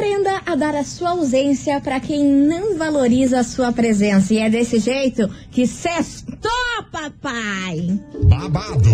[0.00, 4.32] Aprenda a dar a sua ausência para quem não valoriza a sua presença.
[4.32, 6.50] E é desse jeito que sextou,
[6.90, 8.00] papai!
[8.24, 8.90] babado,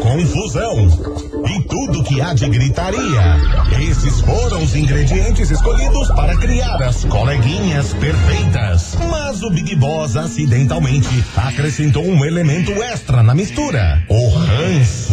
[0.00, 0.86] confusão
[1.48, 3.40] e tudo que há de gritaria.
[3.90, 8.96] Esses foram os ingredientes escolhidos para criar as coleguinhas perfeitas.
[9.10, 15.12] Mas o Big Boss acidentalmente acrescentou um elemento extra na mistura: o ranço.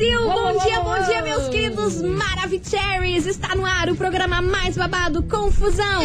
[0.00, 0.24] Brasil!
[0.24, 3.26] Bom dia, bom dia, meus queridos Maravicheries!
[3.26, 6.00] Está no ar o programa mais babado, Confusão!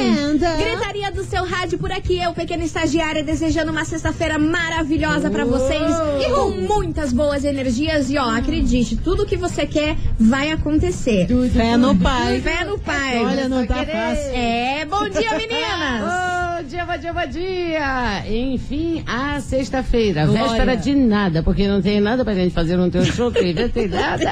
[0.58, 5.90] Gritaria do seu rádio por aqui, eu, pequena estagiária, desejando uma sexta-feira maravilhosa pra vocês
[6.20, 8.10] e com muitas boas energias.
[8.10, 11.26] E ó, acredite, tudo que você quer vai acontecer.
[11.54, 12.42] Fé no pai.
[12.42, 13.24] Fé no pai.
[13.24, 13.92] Olha, não tá querer.
[13.94, 14.32] fácil.
[14.34, 16.35] É, bom dia, meninas!
[16.76, 18.30] Bom dia, bom dia, bom dia!
[18.30, 23.06] Enfim, a sexta-feira, véspera de nada, porque não tem nada pra gente fazer no teu
[23.06, 24.26] show, não tem nada.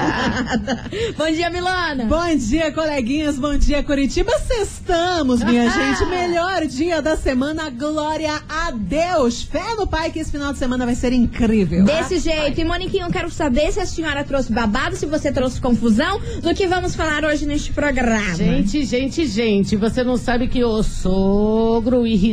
[1.18, 2.04] bom dia, Milona!
[2.04, 3.40] Bom dia, coleguinhas.
[3.40, 4.30] Bom dia, Curitiba.
[4.40, 6.06] Sextamos, minha gente.
[6.10, 7.70] Melhor dia da semana.
[7.70, 9.44] Glória a Deus.
[9.44, 11.86] Fé no Pai que esse final de semana vai ser incrível.
[11.86, 12.60] Desse jeito.
[12.60, 16.54] E, Moniquinho, eu quero saber se a senhora trouxe babado, se você trouxe confusão, do
[16.54, 18.36] que vamos falar hoje neste programa.
[18.36, 22.33] Gente, gente, gente, você não sabe que o sogro irritado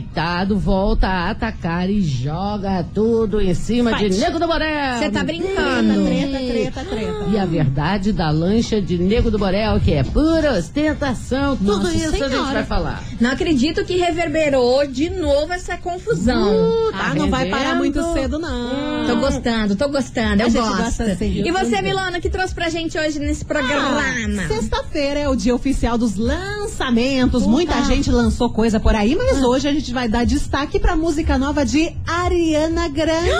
[0.56, 4.98] volta a atacar e joga tudo em cima de Nego do Borel.
[4.98, 6.04] Você tá brincando.
[6.04, 7.24] Treta, treta, treta.
[7.30, 11.94] E a verdade da lancha de Nego do Borel, que é pura ostentação, tudo Nossa
[11.94, 12.52] isso a gente Senhora.
[12.52, 13.02] vai falar.
[13.20, 16.90] Não acredito que reverberou de novo essa confusão.
[16.94, 19.06] Ah, não vai parar muito cedo, não.
[19.06, 20.76] Tô gostando, tô gostando, eu A gosto.
[20.82, 21.42] gosta assim.
[21.44, 24.00] E você, Milona, que trouxe pra gente hoje nesse programa?
[24.00, 27.46] Ah, Sexta-feira é o dia oficial dos lançamentos.
[27.46, 31.38] Muita gente lançou coisa por aí, mas hoje a gente vai dar destaque pra música
[31.38, 33.30] nova de Ariana Grande.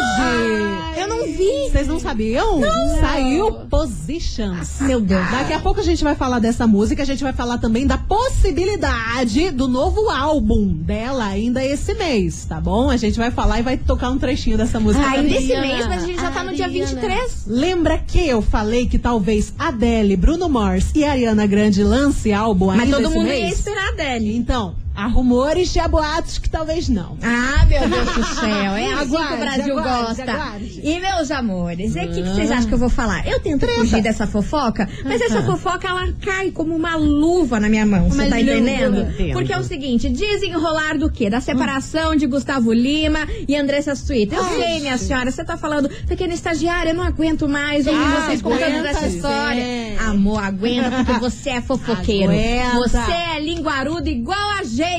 [0.97, 1.70] Eu não vi.
[1.70, 2.60] Vocês não sabiam?
[3.00, 4.80] Saiu Positions.
[4.80, 5.30] Meu Deus.
[5.30, 7.97] Daqui a pouco a gente vai falar dessa música, a gente vai falar também da
[7.97, 12.91] possibilidade do novo álbum dela ainda esse mês, tá bom?
[12.91, 15.06] A gente vai falar e vai tocar um trechinho dessa música.
[15.06, 16.91] Ainda esse mês, mas a gente já tá no dia Ariana.
[16.91, 17.44] 23.
[17.46, 22.80] Lembra que eu falei que talvez Adele, Bruno Mars e Ariana Grande lance álbum Mas
[22.80, 23.58] ainda todo esse mundo ia mês?
[23.58, 24.36] esperar dele.
[24.36, 27.16] Então, há rumores e há boatos que talvez não.
[27.22, 28.50] Ah, meu Deus do céu.
[28.77, 30.33] É assim que o Brasil aguarde, gosta.
[30.33, 30.81] aguarde.
[30.83, 33.27] E, meus amores, o que, que vocês acham que eu vou falar?
[33.27, 37.87] Eu tento fugir dessa fofoca, mas essa fofoca, ela cai como uma luva na minha
[37.87, 38.09] mão.
[38.09, 39.06] Você tá entendendo?
[39.33, 41.31] Porque é o seguinte, desenrolar do quê?
[41.31, 44.34] Da separação de Gustavo Lima e Andressa Suíta.
[44.37, 48.25] Eu sei, minha senhora, você tá falando, pequena estagiária, eu não aguento mais ouvir Ah,
[48.27, 49.17] vocês contando dessa sim.
[49.17, 49.65] história.
[50.06, 52.32] Amor, aguenta, porque você é fofoqueiro.
[52.32, 52.88] Aguenta.
[52.88, 54.89] Você é linguarudo igual a gente.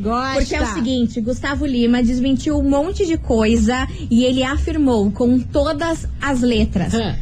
[0.00, 0.34] Gosta.
[0.40, 5.38] Porque é o seguinte, Gustavo Lima desmentiu um monte de coisa e ele afirmou com
[5.38, 6.94] todas as letras.
[6.94, 7.16] Hã.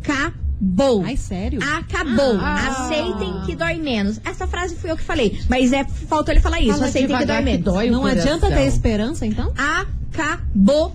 [0.00, 1.02] Acabou.
[1.04, 1.60] Ai, sério?
[1.62, 2.36] Acabou.
[2.40, 2.84] Ah.
[2.84, 4.20] Aceitem que dói menos.
[4.24, 5.38] Essa frase fui eu que falei.
[5.48, 6.74] Mas é, faltou ele falar isso.
[6.74, 7.64] Fala Aceitem que dói que menos.
[7.64, 9.52] dói o não adianta ter esperança, então?
[9.56, 9.99] Acabou.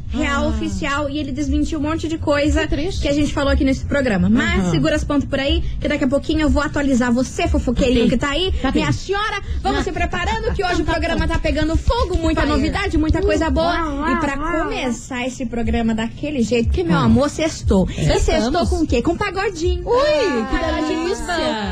[0.10, 0.48] Real Ah.
[0.50, 1.10] oficial.
[1.10, 4.30] E ele desmentiu um monte de coisa Que que a gente falou aqui nesse programa.
[4.30, 4.72] Mas Aham.
[4.72, 8.10] segura as pontas por aí, que daqui a pouquinho eu vou atualizar você, fofoqueirinho Tá
[8.12, 8.52] que tá aí.
[8.62, 8.72] Tá.
[8.72, 9.84] Minha senhora, vamos Ah.
[9.84, 13.76] se preparando que hoje o programa tá pegando fogo, muita novidade, muita coisa boa.
[14.12, 17.88] E pra começar esse programa daquele jeito, que meu amor, sextou.
[17.90, 19.02] E sextou com o quê?
[19.02, 19.84] Com pagodinho.
[19.88, 21.26] Ui, que delícia.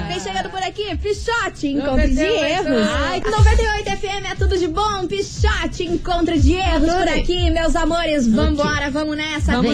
[0.08, 2.68] Vem chegando por aqui, Pichote, encontro de 98.
[2.68, 2.88] erros.
[3.10, 8.28] Ai, 98 FM é tudo de bom, Pichote, encontro de erros por aqui, meus amores.
[8.28, 9.54] Vambora, vamos nessa.
[9.54, 9.74] Vamos.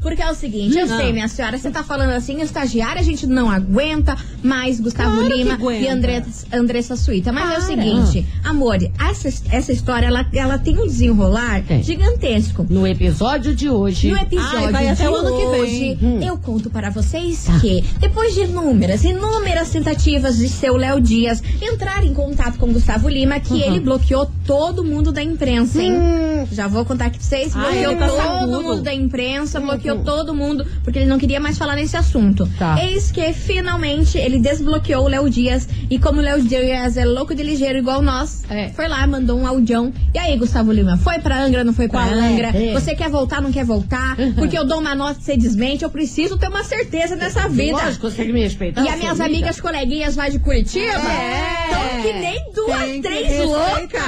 [0.00, 3.26] Porque é o seguinte, eu sei, minha senhora, você tá falando assim, estagiária, a gente
[3.26, 7.32] não aguenta mais Gustavo Claro Lima e Andressa, Andressa Suíta.
[7.32, 7.60] Mas é o Para.
[7.62, 11.82] seguinte, amor, essa, essa história, ela, ela tem um desenrolar Tem.
[11.82, 12.66] gigantesco.
[12.68, 14.10] No episódio de hoje.
[14.10, 15.98] No episódio Ai, vai até o ano que vem.
[16.02, 16.20] Hum.
[16.22, 22.04] eu conto para vocês que, depois de inúmeras, inúmeras tentativas de seu Léo Dias entrar
[22.04, 26.48] em contato com Gustavo Lima, que ele bloqueou todo mundo da imprensa, hein?
[26.50, 27.52] Já vou contar aqui pra vocês.
[27.56, 28.62] Ai, Bloqueou tá todo sacudo.
[28.62, 32.48] mundo da imprensa, bloqueou todo mundo, porque ele não queria mais falar nesse assunto.
[32.58, 32.76] Tá.
[32.82, 35.68] Eis que, finalmente, ele desbloqueou o Léo Dias.
[35.90, 38.68] E como o Léo Dias é louco de ligeiro igual nós, É.
[38.70, 39.92] foi lá, mandou um audião.
[40.14, 42.20] E aí, Gustavo Lima, foi pra Angra, não foi pra Qual é?
[42.20, 42.48] Angra?
[42.48, 42.72] É.
[42.72, 44.16] Você quer voltar, não quer voltar?
[44.34, 45.84] Porque eu dou uma nota e você desmente.
[45.84, 47.72] Eu preciso ter uma certeza nessa vida.
[47.78, 48.82] Lógico, você tem que me respeitar.
[48.82, 49.36] E as minhas amiga.
[49.38, 51.64] amigas coleguinhas lá de Curitiba É.
[51.70, 54.02] estão que nem duas, três loucas.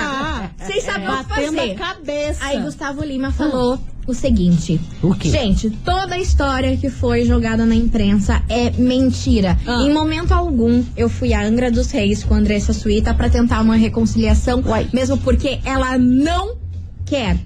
[0.59, 1.51] Vocês sabem o que fazer.
[1.73, 2.45] A cabeça.
[2.45, 4.81] Aí Gustavo Lima falou o seguinte.
[5.03, 5.31] O quê?
[5.31, 9.59] Gente, toda a história que foi jogada na imprensa é mentira.
[9.67, 9.83] Ah.
[9.83, 13.61] Em momento algum, eu fui à Angra dos Reis com a Andressa Suíta pra tentar
[13.61, 14.89] uma reconciliação, Uai.
[14.93, 16.57] mesmo porque ela não
[17.05, 17.39] quer.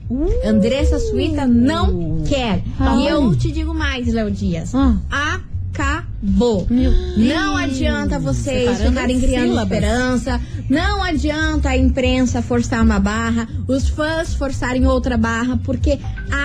[0.44, 2.62] Andressa Suíta não quer.
[2.78, 3.02] Ai.
[3.02, 4.74] E eu te digo mais, Léo Dias.
[4.74, 5.40] Ah.
[5.78, 6.66] Acabou.
[7.16, 9.78] Não adianta vocês Separando ficarem criando sílabas.
[9.78, 10.40] esperança.
[10.68, 15.98] Não adianta a imprensa forçar uma barra, os fãs forçarem outra barra, porque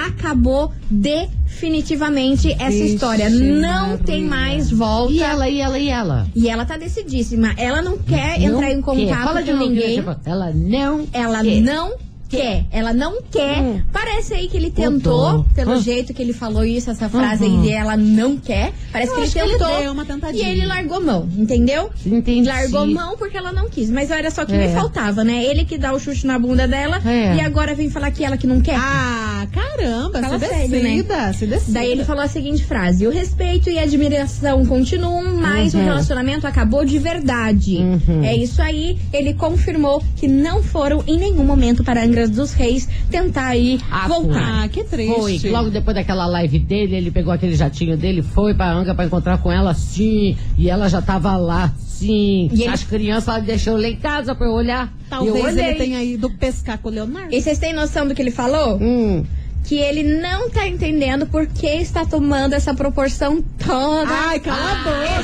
[0.06, 3.30] acabou definitivamente essa Vixe, história.
[3.30, 3.97] Não Maria.
[4.06, 5.12] tem mais volta.
[5.13, 6.27] E ela, e ela, e ela?
[6.36, 7.53] E ela tá decidíssima.
[7.57, 10.03] Ela não quer Não entrar em contato com ninguém.
[10.25, 11.62] Ela não Ela quer.
[11.62, 11.94] não
[12.38, 12.65] quer.
[12.71, 13.59] Ela não quer.
[13.62, 13.81] Hum.
[13.91, 15.81] Parece aí que ele tentou, pelo Hum.
[15.81, 17.62] jeito que ele falou isso, essa frase Uhum.
[17.62, 18.74] aí de ela não quer.
[18.91, 19.91] Parece Eu que ele acho que ele tentou.
[19.94, 20.47] uma tentadinha.
[20.47, 21.89] e ele largou mão, entendeu?
[22.06, 22.47] Entendi.
[22.47, 23.89] Largou mão porque ela não quis.
[23.89, 24.69] Mas era só que me É.
[24.69, 25.44] faltava, né?
[25.44, 27.35] Ele que dá o chute na bunda dela É.
[27.35, 28.75] e agora vem falar que ela que não quer.
[28.77, 30.79] Ah, caramba, Fala se sério, né?
[30.95, 31.79] decida, se decida.
[31.79, 35.81] Daí ele falou a seguinte frase: O respeito e a admiração continuam, mas Uhum.
[35.81, 37.77] o relacionamento acabou de verdade.
[37.77, 38.24] Uhum.
[38.24, 38.97] É isso aí.
[39.12, 44.63] Ele confirmou que não foram em nenhum momento para Dos Reis tentar aí Ah, voltar.
[44.63, 45.13] Ah, que triste.
[45.15, 48.93] Foi, que logo depois daquela live dele, ele pegou aquele jatinho dele, foi pra Anga
[48.95, 50.35] pra encontrar com ela, sim.
[50.57, 52.49] E ela já tava lá, sim.
[52.51, 54.87] E ele- As crianças ela deixou lá em casa pra eu olhar.
[54.87, 55.65] eu Talvez olhei.
[55.65, 57.33] ele tenha ido pescar com o Leonardo.
[57.33, 58.77] E vocês têm noção do que ele falou?
[58.81, 59.23] Hum.
[59.63, 64.12] Que ele não tá entendendo por que está tomando essa proporção toda.
[64.13, 65.24] Ai, cala a boca.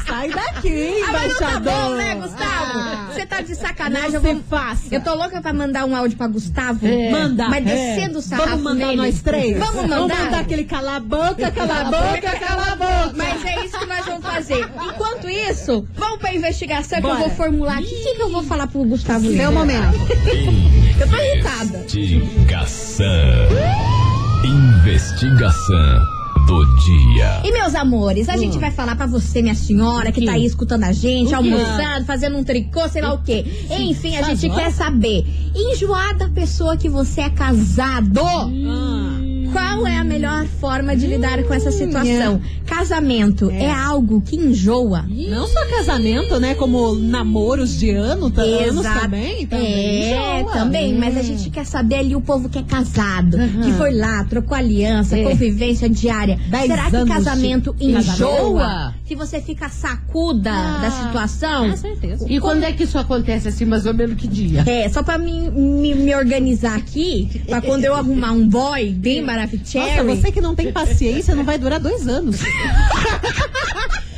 [0.06, 2.78] Sai daqui, Ah, mas não tá bom, né, Gustavo?
[2.78, 3.08] Ah.
[3.12, 4.12] Você tá de sacanagem.
[4.12, 4.42] Não eu, vou...
[4.48, 4.82] faça.
[4.90, 6.86] eu tô louca pra mandar um áudio pra Gustavo.
[6.86, 7.10] É.
[7.10, 7.48] Manda.
[7.48, 7.94] Mas É.
[7.94, 8.96] descendo o sarrafo Vamos mandar nele.
[8.96, 9.58] nós três?
[9.58, 9.96] Vamos mandar?
[9.98, 13.12] Vamos mandar aquele cala a boca, cala a boca, cala a boca.
[13.16, 14.66] Mas é isso que nós vamos fazer.
[14.82, 17.14] Enquanto isso, vamos pra investigação que Bora.
[17.16, 17.84] eu vou formular aqui.
[17.84, 19.50] O que, que eu vou falar pro Gustavo Lima?
[19.50, 19.98] momento.
[21.00, 21.78] Eu tô irritada.
[21.78, 23.06] Investigação.
[24.44, 27.40] Investigação do dia.
[27.44, 30.84] E meus amores, a gente vai falar pra você, minha senhora, que tá aí escutando
[30.84, 33.44] a gente, almoçando, fazendo um tricô, sei lá o quê.
[33.70, 35.24] Enfim, a gente quer saber,
[35.54, 38.20] enjoada pessoa que você é casado,
[39.52, 42.40] qual é a melhor forma de lidar com essa situação?
[42.66, 43.70] Casamento é.
[43.70, 45.04] algo que enjoa.
[45.08, 46.54] Não só casamento, né?
[46.54, 49.46] Como namoros de ano, tá, anos também.
[49.46, 50.52] também É, enjoa.
[50.52, 54.24] também, mas a gente quer saber ali o povo que é casado, que foi lá,
[54.24, 55.24] trocou aliança, É.
[55.24, 56.38] convivência diária.
[56.48, 58.94] Dez Será que casamento de enjoa?
[59.04, 61.70] Que você fica sacuda Ah, da situação?
[61.70, 62.26] Com certeza.
[62.28, 64.62] E quando é que isso acontece assim, mais ou menos que dia?
[64.66, 69.22] É, só pra me, me, me organizar aqui, pra quando eu arrumar um boy bem
[69.46, 70.20] Nossa, maravilhoso.
[70.20, 72.40] você que não tem paciência não vai durar dois anos.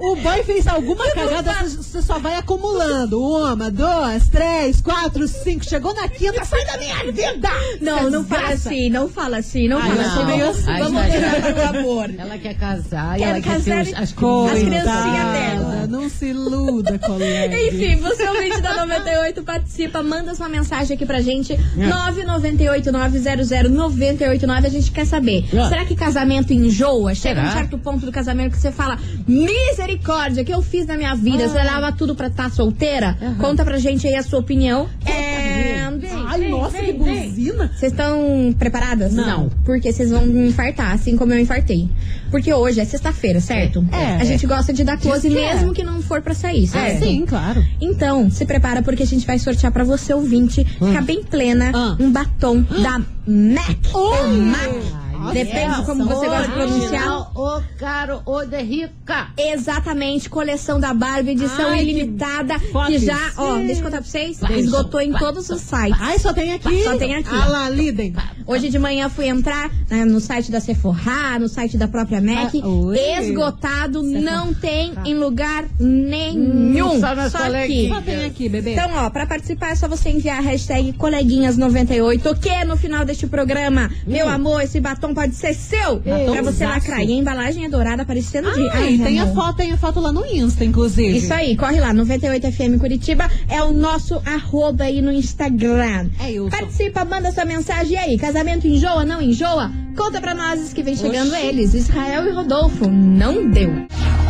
[0.00, 3.20] O boy fez alguma cagada, você só vai acumulando.
[3.20, 5.64] Uma, duas, três, quatro, cinco.
[5.64, 7.48] Chegou na quinta, sai da minha vida!
[7.80, 10.24] Não, não fala assim, não fala assim, não Ai, fala eu assim.
[10.24, 10.70] meio Vamos, assim.
[10.70, 11.52] Ai, vamos ai.
[11.54, 12.10] pro amor.
[12.16, 14.54] Ela quer casar e Quero ela quer ter casar os, e- as Coisa.
[14.54, 14.82] crianças.
[14.82, 15.86] criancinhas dela.
[15.88, 17.58] Não se iluda, colega.
[17.60, 21.56] Enfim, você é ouvinte da 98, participa, manda sua mensagem aqui pra gente.
[21.76, 24.66] 998-900-989.
[24.66, 25.44] A gente quer saber.
[25.56, 25.68] Ah.
[25.68, 27.14] Será que casamento enjoa?
[27.14, 27.48] Chega Será?
[27.48, 31.48] um certo ponto do casamento que você fala: misericórdia, que eu fiz na minha vida?
[31.48, 33.16] Você lava tudo pra estar solteira?
[33.40, 34.88] Conta pra gente aí a sua opinião.
[35.06, 35.78] É...
[36.26, 37.72] Ai, nossa, que buzina.
[37.74, 39.12] Vocês estão preparadas?
[39.14, 39.48] Não.
[39.64, 41.88] Porque vocês vão me infartar, assim como eu infartei.
[42.30, 43.84] Porque hoje é sexta-feira, certo?
[43.90, 44.16] É.
[44.16, 45.54] A gente gosta de dar close que é.
[45.54, 47.04] mesmo que não for pra sair, Ah, certo?
[47.04, 47.64] sim, claro.
[47.80, 51.96] Então, se prepara porque a gente vai sortear pra você, ouvinte, ficar bem plena, Ah.
[51.98, 53.78] um batom da MAC.
[53.94, 54.18] Oi.
[54.18, 55.07] Ou MAC.
[55.32, 57.38] Depende de como você gosta de pronunciar.
[57.38, 59.28] Ô, caro, ô, de rica.
[59.36, 63.34] Exatamente, coleção da Barbie, edição Ai, que ilimitada, que, foda já, isso.
[63.36, 65.98] ó, deixa eu contar pra vocês, Vai, esgotou em vai, todos os sites.
[66.00, 66.84] Ai, só tem aqui.
[66.84, 67.28] Só tem aqui.
[67.30, 68.14] Ah lá, Liden.
[68.46, 72.62] Hoje de manhã fui entrar né, no site da Sephora, no site da própria MAC.
[72.62, 76.94] Ah, esgotado, não tem em lugar nenhum.
[76.94, 77.44] Hum, só nas aqui.
[77.44, 77.96] coleguinhas.
[77.96, 78.72] Só tem aqui, bebê.
[78.72, 83.26] Então, ó, pra participar é só você enviar a hashtag coleguinhas98, que no final deste
[83.26, 86.00] programa, meu amor, esse batom pode ser seu.
[86.00, 87.00] pra você lacrar.
[87.02, 88.68] E a embalagem é dourada, parecendo de...
[88.70, 89.34] Ai, tem a amor.
[89.34, 91.16] foto, tem a foto lá no Insta, inclusive.
[91.18, 96.08] Isso aí, corre lá, 98FM Curitiba é o nosso arroba aí no Instagram.
[96.20, 98.18] É, sou- Participa, manda sua mensagem e aí.
[98.18, 99.70] Casamento enjoa, não enjoa?
[99.96, 101.46] Conta pra nós que vem chegando Oxi.
[101.46, 101.74] eles.
[101.74, 103.70] Israel e Rodolfo, não deu.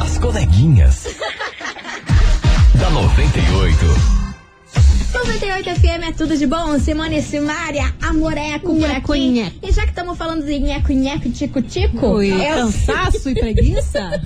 [0.01, 1.07] As coleguinhas.
[2.79, 4.18] da 98.
[5.13, 6.79] 98 FM é tudo de bom.
[6.79, 9.29] Simone Simária, Amoreco por Nheco, aqui.
[9.31, 9.57] nheco.
[9.63, 13.35] E já que estamos falando de nheco, nheco, tico, tico, Ui, é, o, cansaço e
[13.35, 13.99] preguiça?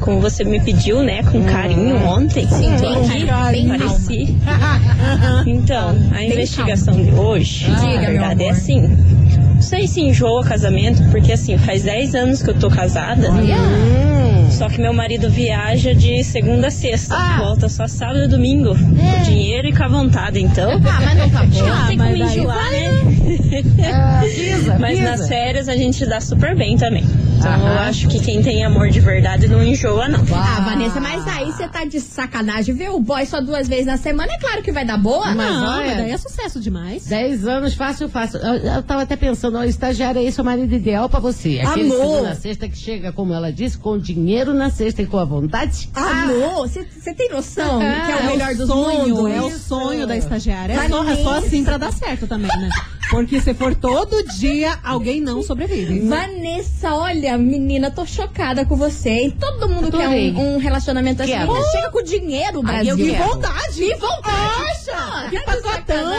[0.00, 2.46] Como você me pediu, né, com carinho ontem.
[2.48, 3.78] Sim, bem tô aqui, bem calma.
[3.78, 4.36] Pareci.
[5.46, 8.82] Então, a investigação de hoje, Diga, na meu verdade, é assim.
[9.60, 13.28] Não sei se enjoa o casamento, porque assim, faz 10 anos que eu tô casada.
[14.50, 17.14] Só que meu marido viaja de segunda a sexta.
[17.14, 17.40] Ah.
[17.40, 18.74] Volta só sábado e domingo.
[18.74, 20.80] Com dinheiro e com a vontade, então.
[20.82, 21.60] Ah, mas não tá bom.
[21.60, 22.88] Não tem como enjoar, né?
[23.92, 25.10] Ah, pisa, Mas pisa.
[25.10, 27.04] nas férias a gente dá super bem também.
[27.40, 30.20] Então eu acho que quem tem amor de verdade não enjoa, não.
[30.36, 32.74] Ah, Vanessa, mas aí você tá de sacanagem.
[32.74, 35.34] Ver o boy só duas vezes na semana, é claro que vai dar boa.
[35.34, 37.06] Mas Não, olha- mas daí é sucesso demais.
[37.06, 38.40] 10 anos, fácil, fácil.
[38.40, 41.60] Eu, eu tava até pensando, ó, o estagiário é esse o marido ideal pra você.
[41.64, 42.06] Aquele Amor.
[42.10, 45.88] segunda sexta que chega, como ela disse, com dinheiro na sexta e com a vontade.
[45.94, 50.06] Amor, você tem noção que é o É melhor o dos sonho, é o sonho
[50.06, 50.74] da estagiária.
[50.74, 52.68] É só, é só assim pra dar certo também, né?
[53.10, 56.00] Porque se for todo dia, alguém não sobrevive.
[56.08, 59.26] Vanessa, olha, menina, tô chocada com você.
[59.26, 61.32] E todo mundo quer um, um relacionamento assim.
[61.32, 61.52] Quero.
[61.72, 62.90] Chega com dinheiro, Brasil.
[62.90, 63.74] eu Que vontade!
[63.74, 64.60] Que vontade!
[64.70, 65.28] Acha?
[65.30, 66.10] Que Tá pacotão.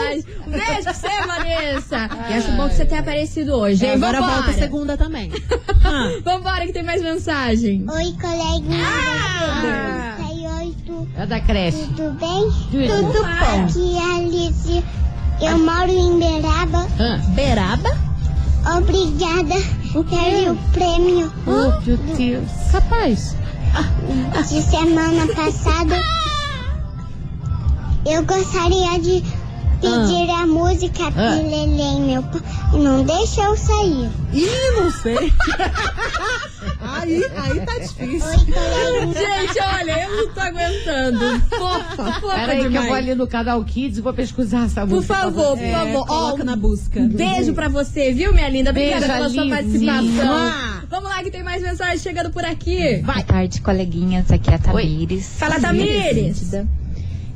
[0.46, 2.10] Beijo pra você, Vanessa.
[2.30, 3.92] E acho bom que você tenha aparecido hoje, hein?
[3.92, 4.42] Agora Vambora.
[4.42, 5.30] volta segunda também.
[5.84, 7.84] Ah, Vambora que tem mais mensagem.
[7.88, 8.84] Oi, coleguinha.
[8.86, 10.16] Ah!
[10.18, 11.78] 38, É da creche.
[11.96, 12.50] tudo bem?
[12.70, 13.12] Tudo.
[13.12, 13.64] bom.
[13.64, 14.84] Aqui é a Alice.
[15.42, 16.86] Eu moro em Beraba.
[17.00, 17.18] Ah.
[17.30, 17.90] Beraba?
[18.76, 19.56] Obrigada
[19.92, 22.48] pelo prêmio Oh, meu Deus.
[22.70, 23.34] Capaz.
[24.48, 25.96] de semana passada.
[28.06, 29.24] Eu gostaria de
[29.82, 31.36] pedir a música Ah.
[31.38, 32.40] Pilelém, meu pai.
[32.72, 34.08] Não deixa eu sair.
[34.32, 35.16] Ih, não sei.
[36.80, 38.28] aí, aí tá difícil.
[38.28, 39.12] Oi.
[39.12, 41.40] Gente, olha, eu não tô aguentando.
[41.50, 42.92] Fofa, fofa Peraí que eu vou demais.
[43.04, 45.14] ali no canal Kids e vou pesquisar essa Por música.
[45.14, 46.00] pra favor, por favor.
[46.00, 47.00] Ó, Coloca na busca.
[47.00, 48.70] Beijo pra você, viu, minha linda?
[48.70, 50.02] Obrigada Beijo, pela sua participação.
[50.26, 50.52] Mua.
[50.88, 52.98] Vamos lá que tem mais mensagem chegando por aqui.
[52.98, 54.30] Boa tarde, coleguinhas.
[54.30, 55.26] Aqui é a Tamires.
[55.38, 56.16] Fala, Tamires.
[56.16, 56.68] Líndida.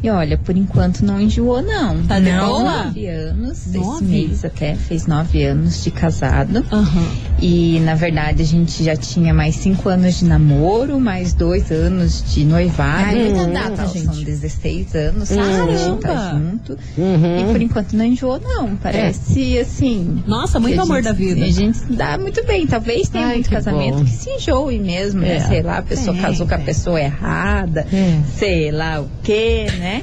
[0.06, 2.00] E olha, por enquanto não enjoou, não.
[2.04, 2.84] Tá de não, boa?
[2.84, 3.66] Nove anos.
[3.74, 4.04] Nove?
[4.04, 6.64] Mês até fez nove anos de casado.
[6.70, 7.08] Aham.
[7.42, 12.22] E, na verdade, a gente já tinha mais cinco anos de namoro, mais dois anos
[12.32, 13.04] de noivado.
[13.04, 14.24] Ai, muita Então, data, São gente.
[14.24, 16.78] 16 anos que a gente tá junto.
[16.96, 17.40] Uhum.
[17.40, 18.76] E por enquanto não enjoou, não.
[18.76, 20.22] Parece, assim...
[20.24, 21.44] Nossa, muito amor gente- da vida.
[21.44, 22.64] A gente se dá muito bem.
[22.64, 24.04] Talvez tenha Ai, muito que casamento bom.
[24.04, 25.38] que se enjoe mesmo, né?
[25.38, 25.40] É.
[25.40, 28.20] Sei lá, a pessoa Tem, casou com a pessoa errada, É.
[28.38, 29.95] sei lá o quê, né?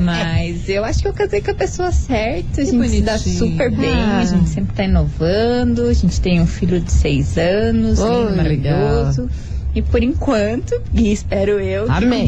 [0.00, 2.62] Mas eu acho que eu casei com a pessoa certa.
[2.62, 4.18] A gente se dá super bem, Ah.
[4.20, 5.86] a gente sempre tá inovando.
[5.86, 9.28] A gente tem um filho de seis anos, Oh, maravilhoso.
[9.74, 12.26] E por enquanto, e espero eu que Amém.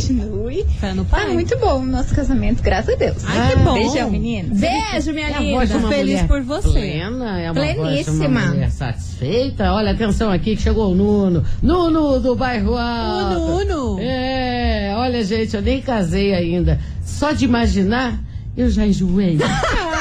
[0.52, 0.64] Continue.
[0.78, 1.32] Fé no Tá pai.
[1.32, 3.16] muito bom o nosso casamento, graças a Deus.
[3.26, 3.74] Ai, que bom.
[3.74, 4.58] Beijão, meninos.
[4.58, 5.76] Beijo, minha É linda.
[5.78, 6.70] uma Feliz mulher por você.
[6.70, 8.46] Plena, é uma voz de uma Pleníssima.
[8.46, 9.72] mulher satisfeita.
[9.72, 11.44] Olha, atenção aqui que chegou o Nuno.
[11.62, 13.64] Nuno do bairro Alto.
[13.64, 13.98] Nuno.
[14.00, 16.78] É, olha, gente, eu nem casei ainda.
[17.04, 18.18] Só de imaginar,
[18.56, 19.38] eu já enjoei.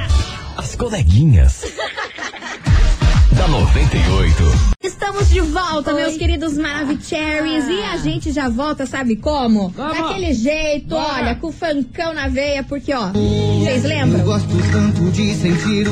[0.56, 1.64] As coleguinhas.
[3.32, 4.42] da 98.
[4.82, 7.64] Estamos de volta, meus queridos Maravicheries.
[7.68, 9.72] E a gente já volta, sabe como?
[9.72, 9.88] Como?
[9.94, 14.24] Daquele jeito, olha, com o funkão na veia, porque, ó, vocês lembram?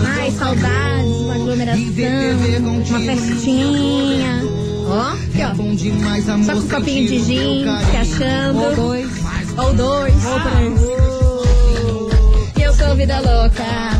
[0.06, 1.82] Ai, saudades, uma aglomeração,
[2.90, 4.42] uma festinha.
[4.90, 5.54] Ó, aqui, ó.
[6.44, 8.58] Só com um copinho de gin, se achando.
[9.58, 9.74] Ou dois.
[9.74, 10.24] Ou dois.
[10.24, 10.80] Ou três.
[12.64, 13.97] Eu sou vida louca.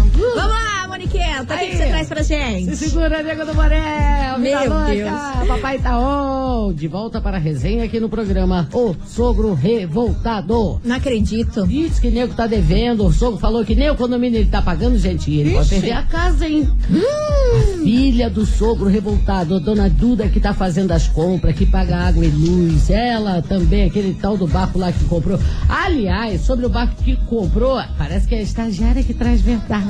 [1.08, 2.76] Lá, Moniqueta, o que, que você traz pra gente?
[2.76, 4.92] Se segura, nego do Borel, vida Meu louca.
[4.92, 5.48] Deus.
[5.48, 6.72] Papai tá on.
[6.72, 10.80] De volta para a resenha aqui no programa O Sogro Revoltado.
[10.84, 11.66] Não acredito.
[11.66, 14.98] Diz que nego tá devendo, o sogro falou que nem o condomínio ele tá pagando,
[14.98, 16.68] gente, ele pode perder a casa, hein?
[16.90, 22.24] A filha do sogro revoltado, dona Duda que tá fazendo as compras, que paga água
[22.24, 25.38] e luz, ela também, aquele tal do barco lá que comprou.
[25.68, 29.88] Aliás, sobre o barco que comprou, parece que é a estagiária que traz verdade.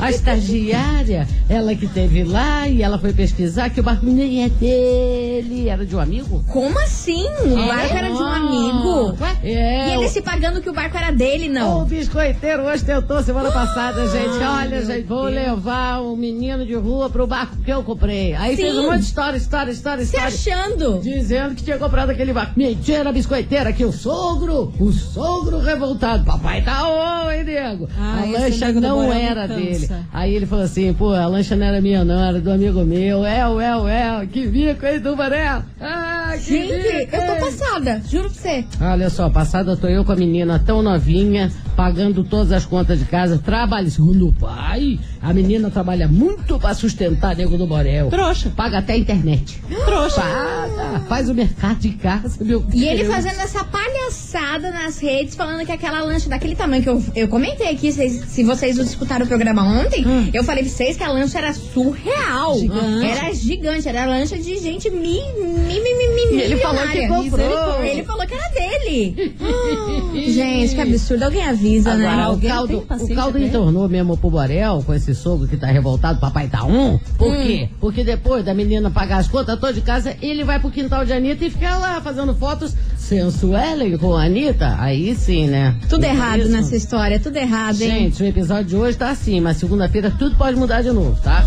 [0.00, 4.48] A estagiária, ela que teve lá e ela foi pesquisar que o barco nem é
[4.48, 6.44] dele, era de um amigo.
[6.48, 7.24] Como assim?
[7.26, 9.16] O barco era de um amigo?
[9.20, 9.36] Ué?
[9.42, 11.84] É, E ele o- se pagando que o barco era dele, O não.
[11.84, 14.38] biscoiteiro hoje tentou semana passada, gente.
[14.42, 18.34] Olha, gente, vou levar um menino de rua pro barco que eu comprei.
[18.34, 18.62] Aí Sim.
[18.62, 20.28] fez um monte de história, história, história, Se história.
[20.60, 21.00] achando.
[21.02, 22.52] Dizendo que tinha comprado aquele barco.
[22.56, 26.24] Mentira, biscoiteira, que o sogro, o sogro revoltado.
[26.24, 27.88] Papai tá on, hein, nego?
[27.98, 29.88] Ah, a lancha não me era dele.
[30.12, 33.24] Aí ele falou assim, pô, a lancha não era minha, não, era do amigo meu.
[33.24, 35.62] É, é, é, que bico, hein, do Varel?
[35.80, 38.02] Ah, que Gente, bico, eu tô passada.
[38.08, 38.64] Juro pra você.
[38.80, 43.04] Olha só, passada tô eu com a menina tão novinha, pagando todas as contas de
[43.04, 44.98] casa, trabalha segundo o pai.
[45.22, 48.08] A menina trabalha muito pra sustentar nego do Borel.
[48.08, 48.50] Trouxa.
[48.56, 49.60] Paga até a internet.
[49.84, 50.20] Trouxa.
[50.22, 53.14] Paga, faz o mercado de casa, meu E ele Deus.
[53.14, 57.68] fazendo essa palhaçada nas redes, falando que aquela lancha daquele tamanho que eu, eu comentei
[57.68, 61.08] aqui, vocês- se vocês não escutaram o programa ontem, eu falei pra vocês que a
[61.12, 62.58] lancha era surreal.
[62.58, 63.06] Gigante.
[63.06, 67.82] Era gigante, era lancha de gente mi, mi, mi, mi, mi ele falou que comprou.
[67.84, 69.34] Ele falou que era dele.
[69.40, 71.24] Ah, gente, que absurdo.
[71.24, 72.06] Alguém avisa, né?
[72.06, 73.48] Agora, o Alguém caldo, o caldo pra ele?
[73.48, 76.98] entornou mesmo pro Borel com esse sogro que tá revoltado, papai tá um.
[77.18, 77.68] Por quê?
[77.80, 81.12] Porque depois da menina pagar as contas todas de casa, ele vai pro quintal de
[81.12, 84.76] Anitta e fica lá fazendo fotos sensuellen com a Anitta.
[84.78, 85.76] Aí sim, né?
[85.88, 86.48] Tudo Então, errado isso.
[86.50, 87.88] nessa história, tudo errado, hein?
[87.90, 91.44] Gente, o episódio de hoje tá assim, mas segunda-feira tudo pode mudar de novo, tá?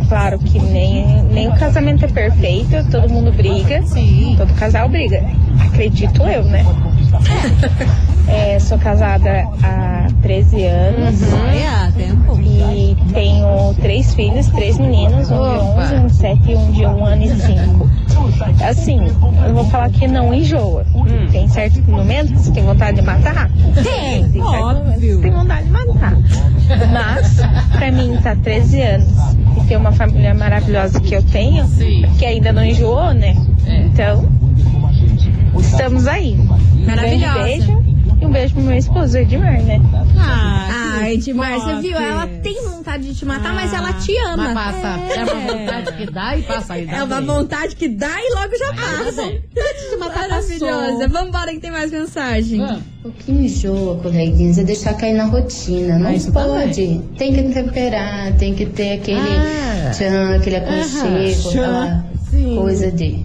[0.08, 3.82] Claro que nem, nem o casamento é perfeito, todo mundo briga.
[3.84, 4.36] Sim.
[4.38, 5.24] Todo casal briga.
[5.68, 6.64] Acredito eu, né?
[8.66, 11.20] Sou casada há 13 anos.
[11.96, 12.40] Tempo.
[12.42, 15.86] E tenho três filhos, três meninos, um Opa.
[15.86, 17.90] de 11, um de 7 e um de 1 ano e 5.
[18.68, 19.06] Assim,
[19.48, 20.84] eu vou falar que não enjoa.
[21.32, 23.52] Tem certos momentos que tem vontade de matar?
[23.84, 24.30] Tem.
[24.30, 26.18] Tem você tem vontade de matar.
[26.92, 29.14] Mas, pra mim, tá 13 anos
[29.58, 32.04] e ter uma família maravilhosa que eu tenho, Sim.
[32.18, 33.38] que ainda não enjoou, né?
[33.68, 33.84] É.
[33.84, 34.28] Então,
[35.60, 36.36] estamos aí.
[36.84, 37.40] Maravilhosa.
[37.40, 37.85] Um beijo
[38.26, 39.80] e um beijo pro meu esposo, Edmar, né?
[40.18, 41.96] Ah, Ai, Edmar, você viu?
[41.98, 44.52] Ela tem vontade de te matar, mas ela te ama.
[44.52, 44.88] Mas passa,
[45.20, 45.24] é.
[45.24, 46.88] uma vontade que dá e passa aí.
[46.90, 49.22] É uma vontade que dá e logo já passa.
[49.24, 51.08] de matar Maravilhosa.
[51.08, 52.62] Vambora que tem mais mensagem.
[52.64, 52.80] Ah.
[53.04, 56.00] O que me enjoa, coleguinhas, é deixar cair na rotina.
[56.00, 57.02] Não Ah, isso pode.
[57.18, 59.92] Tem que temperar, tem que ter aquele Ah.
[59.92, 61.50] tchan, aquele aconchego, Aham.
[61.50, 62.56] aquela Sim.
[62.56, 63.24] coisa de.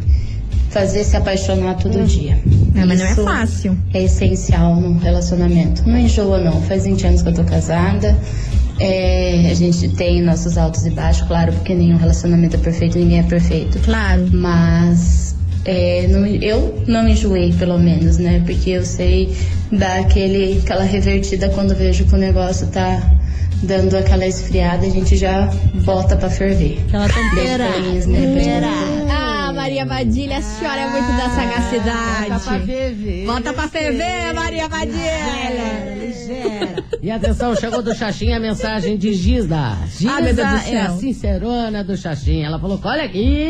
[0.71, 2.39] fazer se apaixonar todo dia.
[2.75, 3.79] É, mas não é Isso fácil.
[3.93, 5.83] É essencial no relacionamento.
[5.89, 6.61] Não enjoa, não.
[6.63, 8.17] Faz 20 anos que eu tô casada.
[8.79, 13.19] É, a gente tem nossos altos e baixos, claro, porque nenhum relacionamento é perfeito, ninguém
[13.19, 13.79] é perfeito.
[13.81, 14.27] Claro.
[14.33, 15.35] Mas
[15.67, 18.43] é, não- eu não enjoei, pelo menos, né?
[18.47, 19.37] Porque eu sei
[19.71, 23.03] dar aquele, aquela revertida quando vejo que o negócio tá
[23.63, 25.51] dando aquela esfriada, a gente já
[25.85, 26.83] volta pra ferver.
[26.89, 27.69] Aquela tempera.
[27.69, 28.01] Né?
[28.01, 28.67] Tempera.
[29.11, 29.20] Ah,
[29.61, 32.67] Maria Badilha, a senhora é muito da Bota pra sagacidade.
[32.67, 33.27] ferver.
[33.27, 35.97] Bota pra ferver, Maria Badilha.
[36.01, 36.85] Ligeira.
[37.03, 39.77] E atenção, chegou do Xaxim a mensagem de Gisda.
[39.87, 42.43] Gisda Ah, meu Deus do é a sincerona do Xaxim.
[42.43, 43.47] Ela falou: olha aqui,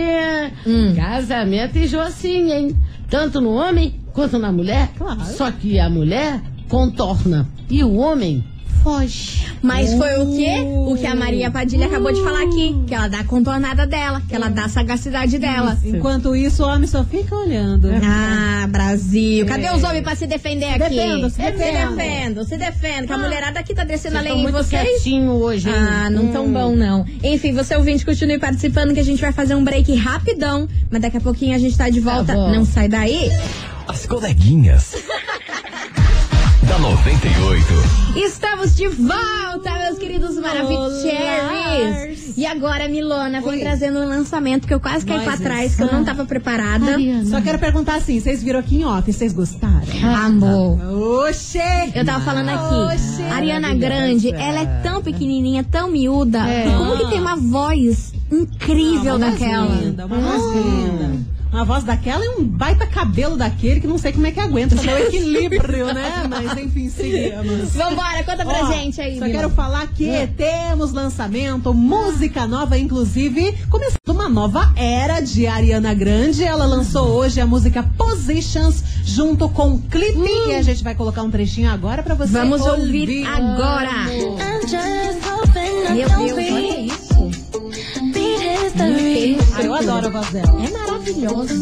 [0.66, 0.94] Hum.
[0.96, 2.76] casamento enjoa assim, hein?
[3.08, 4.88] Tanto no homem quanto na mulher.
[4.98, 5.24] Claro.
[5.24, 8.44] Só que a mulher contorna e o homem
[8.82, 9.46] foge.
[9.62, 10.54] Mas foi o quê?
[10.90, 12.74] O que a Maria Padilha acabou de falar aqui.
[12.86, 15.78] Que ela dá a contornada dela, que ela dá a sagacidade dela.
[15.84, 17.90] Enquanto isso, o homem só fica olhando.
[18.02, 19.44] Ah, Brasil.
[19.46, 20.78] Cadê os homens pra se defender aqui?
[20.78, 21.96] defendam, se se defendam.
[21.96, 23.06] defendam, se defendam.
[23.06, 24.82] Que a mulherada aqui tá descendo a Vocês lei tão em muito vocês.
[24.88, 25.74] quietinho hoje, hein?
[25.76, 26.52] Ah, não tão Hum.
[26.52, 27.04] bom não.
[27.22, 30.66] Enfim, você ouvinte, continue participando que a gente vai fazer um break rapidão.
[30.90, 32.32] Mas daqui a pouquinho a gente tá de volta.
[32.34, 32.50] bom.
[32.50, 33.30] não sai daí.
[33.86, 34.94] As coleguinhas.
[36.70, 37.66] Da 98.
[38.14, 42.36] Estamos de volta, meus queridos Maravicheries.
[42.36, 45.82] E agora, Milona, vem trazendo um lançamento que eu quase caí Nós pra trás, que
[45.82, 46.96] eu não tava preparada.
[47.28, 49.84] Só quero perguntar assim, vocês viram aqui em off, vocês gostaram?
[50.14, 51.26] Amor.
[51.26, 51.90] Oxê!
[51.92, 53.24] Eu tava falando aqui, Oxê.
[53.24, 59.16] Ariana Grande, ela é tão pequenininha, tão miúda, e como que tem uma voz incrível
[59.16, 59.74] uma voz daquela?
[59.74, 61.39] linda, uma voz linda.
[61.52, 64.76] Uma voz daquela e um baita cabelo daquele que não sei como é que aguenta
[64.76, 66.24] fazer o equilíbrio, né?
[66.28, 67.74] Mas enfim, seguimos.
[67.74, 73.52] Vambora, conta pra Ó, gente aí, Só quero falar que temos lançamento, música nova, inclusive,
[73.68, 76.44] começando uma nova era de Ariana Grande.
[76.44, 80.20] Ela lançou hoje a música Positions junto com o clipe.
[80.48, 84.04] E a gente vai colocar um trechinho agora pra você Vamos ouvir agora.
[84.04, 84.36] Meu
[86.08, 86.99] Deus, olha isso.
[90.00, 90.64] Ah, eu adoro a voz dela.
[90.64, 91.54] É maravilhosa.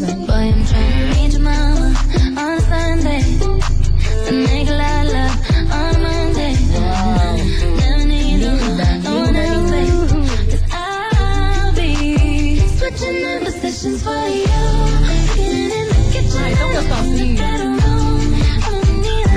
[16.41, 17.43] Ai, tão gostosinha.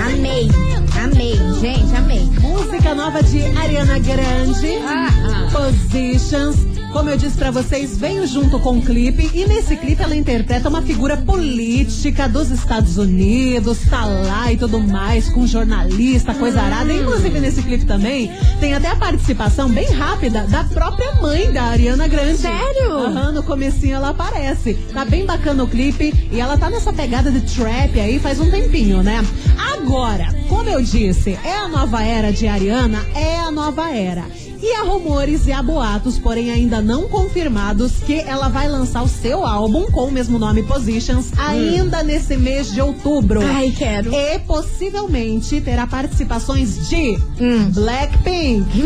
[0.07, 0.49] Amei,
[1.03, 2.31] amei, gente, amei.
[2.41, 4.79] Música nova de Ariana Grande,
[5.53, 6.72] Positions.
[6.93, 10.69] Como eu disse pra vocês, veio junto com o clipe e nesse clipe ela interpreta
[10.69, 16.93] uma figura política dos Estados Unidos, tá lá e tudo mais, com jornalista, coisa arada.
[16.93, 22.07] Inclusive nesse clipe também tem até a participação bem rápida da própria mãe da Ariana
[22.07, 22.37] Grande.
[22.37, 23.09] Sério?
[23.33, 24.75] No comecinho ela aparece.
[24.93, 28.51] Tá bem bacana o clipe e ela tá nessa pegada de trap aí faz um
[28.51, 29.25] tempinho, né?
[29.75, 34.25] Agora, como eu disse, é a nova era de Ariana, é a nova era.
[34.63, 39.09] E há rumores e há boatos, porém ainda não confirmados, que ela vai lançar o
[39.09, 43.41] seu álbum com o mesmo nome Positions ainda nesse mês de outubro.
[43.43, 44.15] Ai, quero.
[44.15, 47.19] E possivelmente terá participações de
[47.75, 48.85] Blackpink,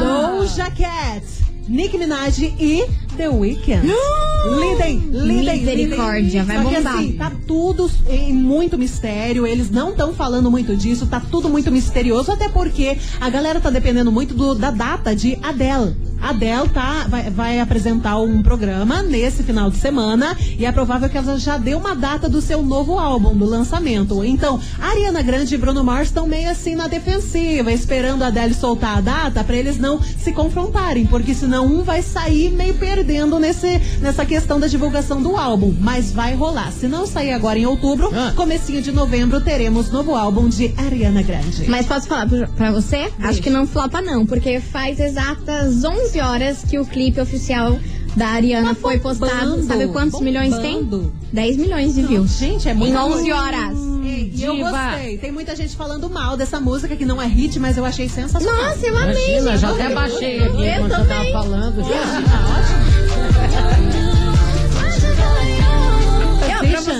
[0.00, 1.24] Doja Cat,
[1.68, 2.84] Nicki Minaj e
[3.16, 3.86] The Weeknd.
[4.44, 6.94] Lidem, lidem, Misericórdia, vai Só bombar.
[6.96, 11.72] assim, tá tudo em muito mistério, eles não estão falando muito disso, tá tudo muito
[11.72, 15.96] misterioso, até porque a galera tá dependendo muito do- da data de Adele.
[16.20, 21.16] Adele tá, vai, vai apresentar um programa nesse final de semana e é provável que
[21.16, 24.22] ela já dê uma data do seu novo álbum, do lançamento.
[24.24, 28.98] Então, Ariana Grande e Bruno Mars estão meio assim na defensiva, esperando a Adele soltar
[28.98, 33.78] a data pra eles não se confrontarem, porque senão um vai sair meio perdendo nesse,
[34.00, 35.74] nessa questão da divulgação do álbum.
[35.78, 36.72] Mas vai rolar.
[36.72, 38.32] Se não sair agora em outubro, Ah.
[38.34, 41.68] comecinho de novembro, teremos novo álbum de Ariana Grande.
[41.68, 43.10] Mas posso falar pra- você?
[43.20, 47.78] Acho que não flopa não, porque faz exatas 11 horas que o clipe oficial
[48.16, 49.32] da Ariana Tá foi postado.
[49.50, 50.82] bombando, Sabe quantos milhões tem?
[50.84, 51.12] bombando.
[51.32, 52.38] 10 milhões de views.
[52.38, 53.32] Gente, é muito Em 11 ruim.
[53.32, 53.78] horas.
[54.04, 54.70] E eu Diva.
[54.70, 55.18] gostei.
[55.18, 58.64] Tem muita gente falando mal dessa música que não é hit, mas eu achei sensacional.
[58.70, 59.60] Nossa, eu amei, Imagina, gente.
[59.60, 61.32] já até baixei aqui Eu enquanto você também.
[61.32, 61.78] tava falando.
[61.80, 62.83] Eu, pra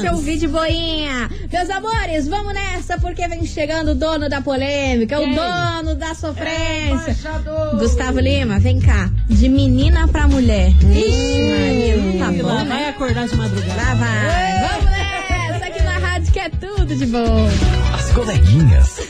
[0.05, 1.31] Você ouvir de boinha.
[1.51, 5.35] Meus amores, vamos nessa, porque vem chegando o dono da polêmica, o Quem?
[5.35, 7.17] dono da sofrência.
[7.79, 9.09] Gustavo Lima, vem cá.
[9.31, 10.69] De menina pra mulher.
[10.83, 12.89] Ixi, Maria, não tá lá bom, vai né?
[12.91, 13.75] acordar de madrugada.
[13.83, 14.69] Lá vai.
[14.69, 17.49] Vamos nessa, aqui na rádio que é tudo de bom.
[17.95, 19.01] As coleguinhas.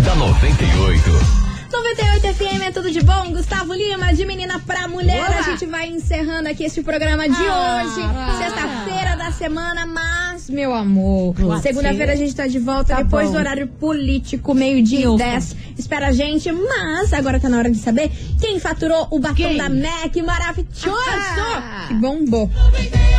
[0.00, 1.46] da 98.
[1.72, 3.32] 98 FM é tudo de bom.
[3.32, 5.18] Gustavo Lima, de menina pra mulher.
[5.28, 5.38] Olá.
[5.40, 8.00] A gente vai encerrando aqui esse programa de Ah, hoje.
[8.02, 8.38] ah.
[8.38, 13.32] Sexta-feira da semana, mas, meu amor, segunda-feira a gente tá de volta Tá depois bom.
[13.32, 15.16] do horário político, meio-dia e Isso.
[15.16, 15.56] 10.
[15.76, 18.08] Espera a gente, mas agora tá na hora de saber
[18.40, 19.56] quem faturou o batom Quem?
[19.56, 21.86] da MAC maravilhoso Ah.
[21.88, 22.48] que bombou.
[22.48, 23.15] 98